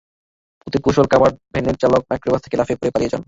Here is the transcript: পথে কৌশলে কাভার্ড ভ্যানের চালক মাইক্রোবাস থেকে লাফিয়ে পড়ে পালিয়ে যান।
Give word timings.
পথে 0.61 0.77
কৌশলে 0.83 1.09
কাভার্ড 1.13 1.35
ভ্যানের 1.53 1.75
চালক 1.81 2.01
মাইক্রোবাস 2.09 2.41
থেকে 2.45 2.55
লাফিয়ে 2.57 2.79
পড়ে 2.79 2.91
পালিয়ে 2.93 3.11
যান। 3.13 3.19